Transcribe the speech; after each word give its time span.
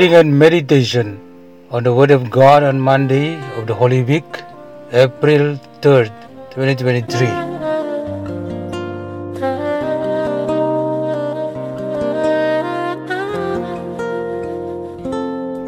Reading 0.00 0.16
and 0.16 0.38
meditation 0.38 1.08
on 1.70 1.84
the 1.84 1.92
Word 1.92 2.10
of 2.10 2.30
God 2.30 2.62
on 2.62 2.80
Monday 2.80 3.38
of 3.58 3.66
the 3.66 3.74
Holy 3.74 4.02
Week, 4.02 4.24
April 4.92 5.60
3rd, 5.82 6.10
2023. 6.52 7.26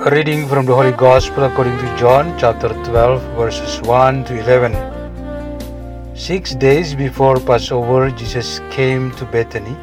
A 0.01 0.11
reading 0.11 0.49
from 0.49 0.65
the 0.65 0.75
Holy 0.75 0.93
Gospel 0.93 1.45
according 1.45 1.77
to 1.77 1.97
John 1.99 2.35
chapter 2.39 2.69
12 2.87 3.21
verses 3.37 3.83
1 3.83 4.25
to 4.25 4.39
11. 4.41 6.17
Six 6.17 6.55
days 6.55 6.95
before 6.95 7.39
Passover, 7.39 8.11
Jesus 8.11 8.63
came 8.71 9.11
to 9.17 9.27
Bethany, 9.27 9.77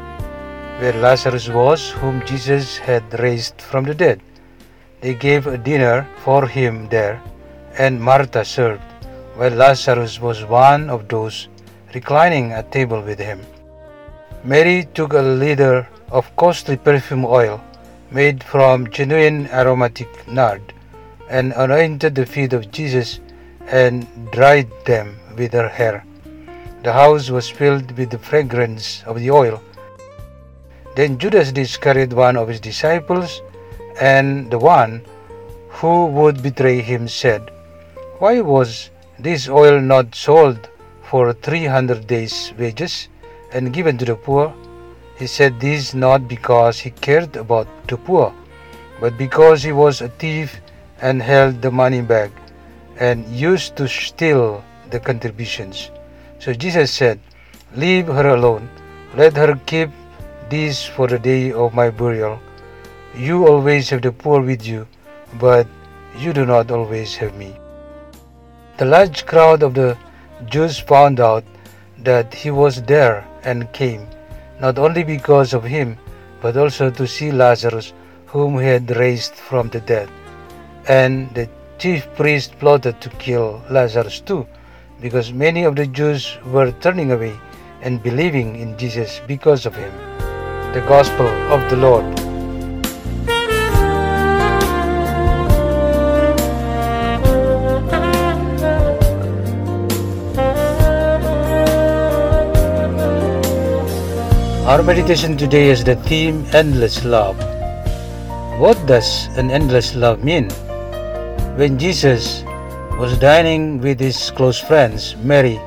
where 0.80 0.94
Lazarus 0.94 1.48
was, 1.48 1.90
whom 1.92 2.26
Jesus 2.26 2.78
had 2.78 3.04
raised 3.20 3.62
from 3.62 3.84
the 3.84 3.94
dead. 3.94 4.20
They 5.00 5.14
gave 5.14 5.46
a 5.46 5.56
dinner 5.56 6.06
for 6.24 6.46
him 6.46 6.88
there, 6.88 7.22
and 7.78 8.00
Martha 8.00 8.44
served, 8.44 8.82
while 9.34 9.50
Lazarus 9.50 10.20
was 10.20 10.44
one 10.44 10.90
of 10.90 11.08
those 11.08 11.48
reclining 11.94 12.52
at 12.52 12.70
table 12.70 13.00
with 13.00 13.18
him. 13.18 13.40
Mary 14.44 14.88
took 14.94 15.12
a 15.12 15.22
liter 15.22 15.88
of 16.10 16.34
costly 16.36 16.76
perfume 16.76 17.24
oil 17.24 17.60
made 18.10 18.42
from 18.42 18.90
genuine 18.90 19.46
aromatic 19.48 20.28
nard, 20.28 20.60
and 21.30 21.52
anointed 21.56 22.14
the 22.14 22.26
feet 22.26 22.52
of 22.52 22.70
Jesus 22.70 23.20
and 23.68 24.06
dried 24.32 24.68
them 24.84 25.18
with 25.36 25.52
her 25.52 25.68
hair. 25.68 26.04
The 26.82 26.92
house 26.92 27.30
was 27.30 27.48
filled 27.48 27.92
with 27.96 28.10
the 28.10 28.18
fragrance 28.18 29.02
of 29.06 29.20
the 29.20 29.30
oil. 29.30 29.62
Then 30.96 31.18
Judas 31.18 31.52
Iscariot, 31.52 32.12
one 32.12 32.36
of 32.36 32.48
his 32.48 32.60
disciples, 32.60 33.42
and 34.00 34.50
the 34.50 34.58
one 34.58 35.02
who 35.68 36.06
would 36.06 36.42
betray 36.42 36.80
him, 36.80 37.06
said, 37.06 37.50
Why 38.18 38.40
was 38.40 38.90
this 39.18 39.48
oil 39.48 39.80
not 39.80 40.14
sold 40.14 40.68
for 41.02 41.32
three 41.34 41.66
hundred 41.66 42.06
days' 42.06 42.52
wages 42.58 43.08
and 43.52 43.72
given 43.72 43.98
to 43.98 44.04
the 44.04 44.16
poor? 44.16 44.52
He 45.18 45.26
said 45.26 45.60
this 45.60 45.92
not 45.92 46.28
because 46.28 46.78
he 46.80 46.90
cared 46.90 47.36
about 47.36 47.68
the 47.88 47.98
poor, 47.98 48.32
but 49.00 49.18
because 49.18 49.62
he 49.62 49.72
was 49.72 50.00
a 50.00 50.08
thief 50.08 50.60
and 51.02 51.20
held 51.20 51.60
the 51.60 51.70
money 51.70 52.00
bag 52.00 52.30
and 52.98 53.26
used 53.28 53.76
to 53.76 53.86
steal 53.88 54.64
the 54.90 55.00
contributions. 55.00 55.90
So 56.38 56.54
Jesus 56.54 56.90
said, 56.90 57.20
Leave 57.76 58.06
her 58.06 58.28
alone. 58.28 58.68
Let 59.14 59.36
her 59.36 59.60
keep 59.66 59.90
this 60.48 60.84
for 60.84 61.06
the 61.06 61.18
day 61.18 61.52
of 61.52 61.74
my 61.74 61.90
burial. 61.90 62.40
You 63.14 63.46
always 63.46 63.90
have 63.90 64.02
the 64.02 64.12
poor 64.12 64.40
with 64.40 64.66
you, 64.66 64.86
but 65.38 65.66
you 66.16 66.32
do 66.32 66.46
not 66.46 66.70
always 66.70 67.16
have 67.16 67.34
me. 67.36 67.56
The 68.78 68.84
large 68.84 69.26
crowd 69.26 69.62
of 69.62 69.74
the 69.74 69.96
Jews 70.46 70.78
found 70.78 71.20
out 71.20 71.44
that 71.98 72.32
he 72.32 72.50
was 72.50 72.82
there 72.82 73.26
and 73.42 73.72
came 73.72 74.06
not 74.60 74.78
only 74.78 75.02
because 75.02 75.54
of 75.54 75.64
him, 75.64 75.98
but 76.40 76.56
also 76.56 76.90
to 76.90 77.06
see 77.06 77.32
Lazarus, 77.32 77.92
whom 78.26 78.58
he 78.58 78.66
had 78.66 78.96
raised 78.96 79.34
from 79.34 79.68
the 79.70 79.80
dead. 79.80 80.08
And 80.88 81.32
the 81.34 81.48
chief 81.78 82.06
priest 82.14 82.58
plotted 82.58 83.00
to 83.00 83.08
kill 83.10 83.62
Lazarus 83.70 84.20
too, 84.20 84.46
because 85.00 85.32
many 85.32 85.64
of 85.64 85.76
the 85.76 85.86
Jews 85.86 86.36
were 86.46 86.72
turning 86.80 87.12
away 87.12 87.38
and 87.82 88.02
believing 88.02 88.56
in 88.56 88.76
Jesus 88.78 89.20
because 89.26 89.66
of 89.66 89.74
him. 89.74 89.92
The 90.74 90.84
Gospel 90.86 91.26
of 91.52 91.68
the 91.70 91.76
Lord. 91.76 92.29
Our 104.70 104.84
meditation 104.84 105.36
today 105.36 105.68
is 105.68 105.82
the 105.82 105.96
theme 105.96 106.46
Endless 106.52 107.04
Love. 107.04 107.36
What 108.60 108.78
does 108.86 109.26
an 109.36 109.50
endless 109.50 109.96
love 109.96 110.22
mean? 110.22 110.48
When 111.58 111.76
Jesus 111.76 112.44
was 112.94 113.18
dining 113.18 113.80
with 113.80 113.98
his 113.98 114.30
close 114.30 114.60
friends, 114.60 115.16
Mary, 115.16 115.58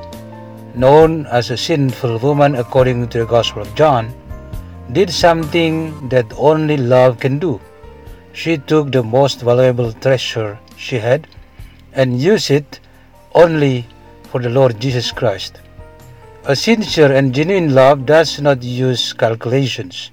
known 0.74 1.26
as 1.26 1.50
a 1.50 1.56
sinful 1.58 2.16
woman 2.20 2.54
according 2.54 3.08
to 3.08 3.18
the 3.18 3.26
Gospel 3.26 3.60
of 3.60 3.74
John, 3.74 4.08
did 4.92 5.10
something 5.10 6.08
that 6.08 6.32
only 6.38 6.78
love 6.78 7.20
can 7.20 7.38
do. 7.38 7.60
She 8.32 8.56
took 8.56 8.90
the 8.90 9.02
most 9.02 9.42
valuable 9.42 9.92
treasure 9.92 10.58
she 10.78 10.96
had 10.96 11.28
and 11.92 12.18
used 12.18 12.50
it 12.50 12.80
only 13.34 13.86
for 14.30 14.40
the 14.40 14.48
Lord 14.48 14.80
Jesus 14.80 15.12
Christ. 15.12 15.60
A 16.46 16.54
sincere 16.54 17.10
and 17.10 17.32
genuine 17.32 17.74
love 17.74 18.04
does 18.04 18.38
not 18.38 18.62
use 18.62 19.14
calculations. 19.14 20.10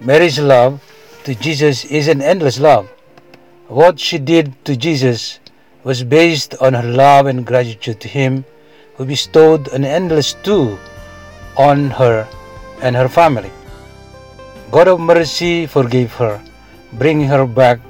Mary's 0.00 0.38
love 0.38 0.84
to 1.24 1.34
Jesus 1.34 1.86
is 1.86 2.08
an 2.08 2.20
endless 2.20 2.60
love. 2.60 2.86
What 3.68 3.98
she 3.98 4.18
did 4.18 4.52
to 4.66 4.76
Jesus 4.76 5.40
was 5.82 6.04
based 6.04 6.60
on 6.60 6.74
her 6.74 6.82
love 6.82 7.24
and 7.24 7.46
gratitude 7.46 8.02
to 8.02 8.08
Him, 8.08 8.44
who 8.96 9.06
bestowed 9.06 9.68
an 9.68 9.86
endless 9.86 10.34
too 10.44 10.76
on 11.56 11.88
her 11.88 12.28
and 12.82 12.94
her 12.94 13.08
family. 13.08 13.50
God 14.70 14.88
of 14.88 15.00
mercy 15.00 15.64
forgave 15.64 16.12
her, 16.20 16.38
bringing 16.92 17.28
her 17.28 17.46
back 17.46 17.80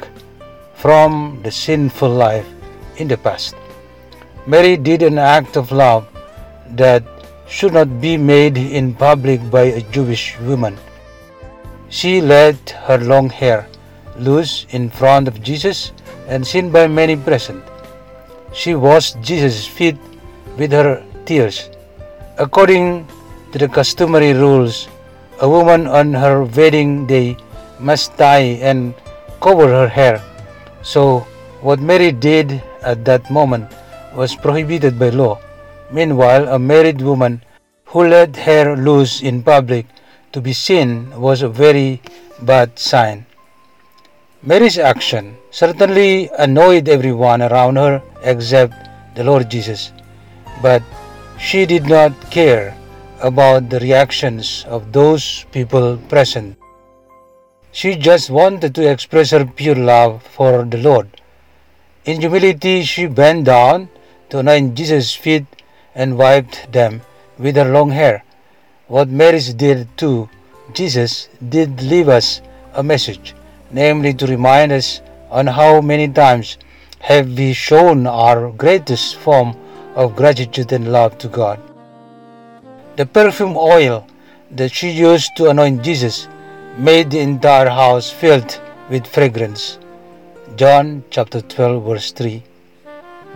from 0.75 1.41
the 1.43 1.51
sinful 1.51 2.11
life 2.11 2.47
in 2.99 3.09
the 3.09 3.17
past. 3.19 3.57
Mary 4.47 4.77
did 4.77 5.03
an 5.03 5.19
act 5.19 5.57
of 5.57 5.73
love 5.73 6.07
that 6.71 7.03
should 7.49 7.73
not 7.73 8.01
be 8.01 8.17
made 8.17 8.59
in 8.59 8.95
public 8.95 9.41
by 9.51 9.63
a 9.63 9.81
Jewish 9.91 10.39
woman. 10.41 10.77
She 11.89 12.21
let 12.21 12.71
her 12.91 12.99
long 12.99 13.31
hair 13.31 13.67
loose 14.19 14.67
in 14.71 14.91
front 14.91 15.29
of 15.29 15.43
Jesus 15.43 15.93
and 16.27 16.47
seen 16.47 16.71
by 16.71 16.87
many 16.87 17.17
present. 17.17 17.63
She 18.53 18.75
washed 18.75 19.21
Jesus' 19.23 19.67
feet 19.67 19.97
with 20.59 20.73
her 20.73 21.05
tears. 21.25 21.71
According 22.39 23.07
to 23.53 23.59
the 23.59 23.69
customary 23.69 24.33
rules, 24.33 24.89
a 25.41 25.49
woman 25.49 25.87
on 25.87 26.15
her 26.15 26.45
wedding 26.45 27.07
day 27.07 27.37
must 27.79 28.17
tie 28.17 28.59
and 28.65 28.95
cover 29.41 29.69
her 29.69 29.89
hair. 29.89 30.23
So, 30.83 31.21
what 31.61 31.81
Mary 31.81 32.11
did 32.11 32.63
at 32.83 33.05
that 33.05 33.31
moment 33.31 33.71
was 34.15 34.35
prohibited 34.35 34.99
by 34.99 35.11
law. 35.11 35.39
Meanwhile, 35.91 36.49
a 36.49 36.59
married 36.59 37.01
woman 37.01 37.43
who 37.87 38.05
let 38.05 38.37
hair 38.37 38.77
loose 38.77 39.23
in 39.23 39.43
public 39.43 39.87
to 40.33 40.41
be 40.41 40.53
seen 40.53 41.11
was 41.21 41.43
a 41.43 41.49
very 41.49 42.03
bad 42.43 42.79
sign. 42.79 43.27
Mary's 44.43 44.79
action 44.79 45.37
certainly 45.51 46.29
annoyed 46.39 46.89
everyone 46.89 47.43
around 47.43 47.77
her 47.77 48.03
except 48.23 48.75
the 49.15 49.25
Lord 49.25 49.51
Jesus, 49.51 49.93
but 50.61 50.83
she 51.39 51.67
did 51.67 51.89
not 51.89 52.13
care 52.31 52.77
about 53.23 53.71
the 53.71 53.81
reactions 53.81 54.65
of 54.69 54.93
those 54.93 55.47
people 55.53 55.97
present. 56.09 56.59
She 57.73 57.97
just 57.97 58.31
wanted 58.31 58.75
to 58.75 58.91
express 58.91 59.31
her 59.31 59.45
pure 59.45 59.75
love 59.75 60.23
for 60.23 60.65
the 60.65 60.79
Lord. 60.79 61.09
In 62.05 62.21
humility, 62.21 62.83
she 62.85 63.07
bent 63.07 63.45
down 63.45 63.89
to 64.31 64.39
anoint 64.39 64.75
Jesus' 64.75 65.15
feet 65.15 65.45
and 65.97 66.19
wiped 66.19 66.71
them 66.73 67.01
with 67.39 67.57
her 67.57 67.65
long 67.65 67.91
hair. 67.91 68.23
What 68.87 69.09
Mary 69.09 69.41
did 69.65 69.89
to 69.99 70.29
Jesus 70.73 71.29
did 71.49 71.83
leave 71.83 72.09
us 72.09 72.41
a 72.75 72.83
message, 72.83 73.35
namely 73.71 74.13
to 74.15 74.27
remind 74.27 74.71
us 74.73 75.01
on 75.31 75.47
how 75.47 75.81
many 75.81 76.09
times 76.09 76.59
have 77.01 77.29
we 77.39 77.53
shown 77.53 78.07
our 78.07 78.51
greatest 78.53 79.17
form 79.17 79.57
of 79.95 80.15
gratitude 80.15 80.73
and 80.73 80.93
love 80.93 81.17
to 81.19 81.29
God. 81.29 81.59
The 82.97 83.07
perfume 83.07 83.57
oil 83.57 84.07
that 84.51 84.73
she 84.73 84.91
used 84.91 85.37
to 85.37 85.51
anoint 85.51 85.83
Jesus 85.83 86.29
made 86.79 87.11
the 87.11 87.21
entire 87.21 87.69
house 87.69 88.11
filled 88.11 88.61
with 88.91 89.07
fragrance. 89.07 89.79
John 90.57 91.05
chapter 91.11 91.41
12 91.41 91.85
verse 91.85 92.13
3. 92.13 92.43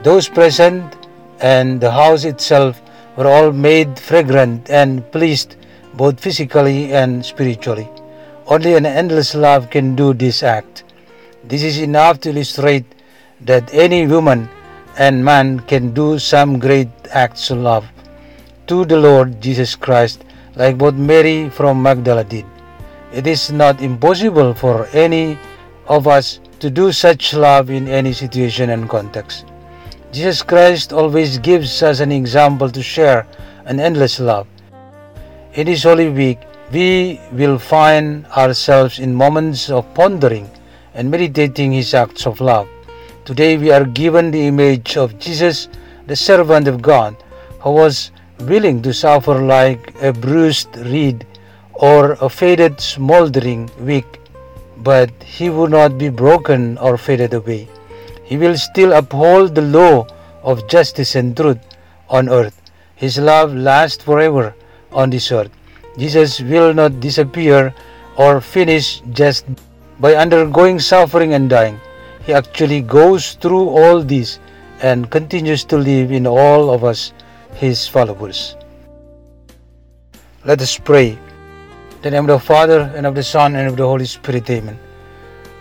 Those 0.03 0.29
present 0.29 1.00
and 1.41 1.81
the 1.81 1.91
house 1.91 2.25
itself 2.25 2.81
were 3.17 3.27
all 3.27 3.53
made 3.53 3.99
fragrant 3.99 4.71
and 4.71 5.11
pleased 5.13 5.57
both 5.95 6.21
physically 6.21 6.93
and 6.93 7.25
spiritually. 7.25 7.89
Only 8.47 8.75
an 8.75 8.87
endless 8.87 9.35
love 9.35 9.71
can 9.71 9.95
do 9.95 10.13
this 10.15 10.43
act. 10.43 10.85
This 11.45 11.63
is 11.63 11.79
enough 11.79 12.21
to 12.21 12.31
illustrate 12.31 12.85
that 13.43 13.73
any 13.73 14.07
woman 14.07 14.49
and 14.99 15.25
man 15.25 15.61
can 15.61 15.95
do 15.95 16.19
some 16.19 16.59
great 16.59 16.89
acts 17.11 17.51
of 17.51 17.59
love 17.59 17.87
to 18.67 18.85
the 18.85 18.99
Lord 18.99 19.41
Jesus 19.41 19.75
Christ, 19.75 20.25
like 20.55 20.79
both 20.79 20.95
Mary 20.95 21.49
from 21.51 21.83
Magdala 21.83 22.25
did. 22.25 22.45
It 23.13 23.27
is 23.27 23.51
not 23.51 23.83
impossible 23.83 24.55
for 24.55 24.87
any 24.93 25.39
of 25.89 26.07
us 26.07 26.39
to 26.61 26.71
do 26.71 26.93
such 26.93 27.35
love 27.35 27.71
in 27.71 27.89
any 27.89 28.13
situation 28.13 28.71
and 28.71 28.89
context. 28.89 29.50
Jesus 30.13 30.43
Christ 30.43 30.93
always 30.93 31.39
gives 31.39 31.85
us 31.85 32.01
an 32.01 32.11
example 32.11 32.69
to 32.69 32.83
share 32.83 33.29
an 33.67 33.79
endless 33.79 34.19
love. 34.19 34.49
In 35.55 35.67
this 35.67 35.85
Holy 35.85 36.11
Week, 36.11 36.41
we 36.73 37.21
will 37.31 37.61
find 37.61 38.27
ourselves 38.27 38.99
in 38.99 39.15
moments 39.15 39.71
of 39.71 39.87
pondering 39.95 40.51
and 40.95 41.13
meditating 41.13 41.71
His 41.71 41.95
acts 41.95 42.27
of 42.27 42.41
love. 42.41 42.69
Today, 43.25 43.57
we 43.57 43.71
are 43.71 43.85
given 43.85 44.33
the 44.33 44.49
image 44.49 44.97
of 44.97 45.17
Jesus, 45.21 45.69
the 46.09 46.17
servant 46.17 46.67
of 46.67 46.83
God, 46.83 47.15
who 47.61 47.71
was 47.71 48.11
willing 48.41 48.83
to 48.83 48.93
suffer 48.93 49.41
like 49.41 49.95
a 50.03 50.13
bruised 50.13 50.77
reed 50.77 51.25
or 51.75 52.15
a 52.21 52.29
faded 52.29 52.81
smoldering 52.81 53.71
wick, 53.79 54.21
but 54.79 55.11
he 55.23 55.51
would 55.51 55.71
not 55.71 55.99
be 55.99 56.09
broken 56.09 56.79
or 56.79 56.99
faded 56.99 57.33
away. 57.33 57.69
He 58.31 58.39
will 58.39 58.57
still 58.57 58.93
uphold 58.93 59.57
the 59.57 59.67
law 59.67 60.07
of 60.45 60.69
justice 60.69 61.17
and 61.17 61.37
truth 61.37 61.59
on 62.09 62.29
earth. 62.29 62.63
His 62.95 63.19
love 63.19 63.53
lasts 63.53 64.05
forever 64.05 64.55
on 64.93 65.11
this 65.11 65.33
earth. 65.33 65.51
Jesus 65.99 66.41
will 66.41 66.73
not 66.73 67.01
disappear 67.01 67.75
or 68.17 68.41
finish 68.41 69.03
just 69.11 69.47
by 69.99 70.15
undergoing 70.15 70.79
suffering 70.79 71.35
and 71.35 71.51
dying. 71.51 71.81
He 72.25 72.33
actually 72.33 72.83
goes 72.83 73.35
through 73.35 73.69
all 73.69 74.01
this 74.01 74.39
and 74.81 75.11
continues 75.11 75.65
to 75.65 75.77
live 75.77 76.13
in 76.13 76.25
all 76.25 76.71
of 76.71 76.85
us, 76.85 77.13
his 77.55 77.89
followers. 77.89 78.55
Let 80.45 80.63
us 80.63 80.79
pray. 80.79 81.19
In 81.19 82.03
the 82.03 82.11
name 82.13 82.31
of 82.31 82.39
the 82.39 82.39
Father, 82.39 82.93
and 82.95 83.07
of 83.07 83.17
the 83.17 83.25
Son, 83.25 83.57
and 83.57 83.67
of 83.67 83.77
the 83.77 83.85
Holy 83.85 84.07
Spirit. 84.07 84.49
Amen. 84.49 84.79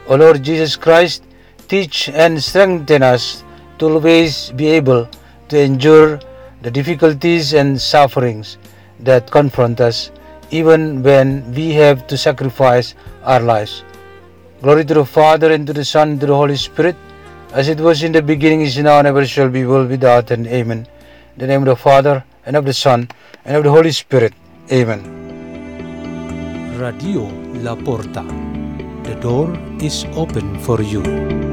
O 0.07 0.16
Lord 0.16 0.44
Jesus 0.44 0.75
Christ, 0.75 1.24
teach 1.69 2.10
and 2.10 2.44
strengthen 2.44 3.04
us 3.04 3.44
to 3.77 3.88
always 3.88 4.51
be 4.51 4.68
able 4.68 5.07
to 5.48 5.57
endure 5.57 6.19
the 6.62 6.71
difficulties 6.71 7.54
and 7.54 7.80
sufferings 7.80 8.57
that 9.00 9.31
confront 9.31 9.80
us, 9.80 10.12
even 10.51 11.01
when 11.04 11.54
we 11.54 11.71
have 11.71 12.06
to 12.07 12.18
sacrifice 12.18 12.95
our 13.24 13.39
lives. 13.39 13.83
Glory 14.62 14.83
to 14.83 14.94
the 14.94 15.06
Father, 15.06 15.51
and 15.54 15.66
to 15.68 15.74
the 15.74 15.86
Son, 15.86 16.10
and 16.12 16.19
to 16.19 16.25
the 16.25 16.36
Holy 16.36 16.57
Spirit, 16.57 16.95
as 17.54 17.69
it 17.69 17.80
was 17.80 18.04
in 18.04 18.12
the 18.12 18.21
beginning, 18.21 18.62
is 18.62 18.77
now, 18.77 19.00
and 19.00 19.07
ever 19.07 19.25
shall 19.25 19.50
be, 19.50 19.66
world 19.66 19.89
without 19.89 20.31
end. 20.31 20.48
Amen. 20.48 20.80
In 21.36 21.39
the 21.39 21.48
name 21.48 21.62
of 21.62 21.68
the 21.68 21.75
Father, 21.75 22.25
and 22.45 22.57
of 22.57 22.66
the 22.66 22.74
Son, 22.74 23.07
and 23.45 23.56
of 23.56 23.63
the 23.63 23.71
Holy 23.71 23.92
Spirit. 23.92 24.33
Amen. 24.71 25.01
Radio 26.77 27.30
La 27.63 27.75
Porta. 27.75 28.24
The 29.04 29.16
door 29.21 29.57
is 29.81 30.06
open 30.13 30.60
for 30.60 30.81
you. 30.81 31.49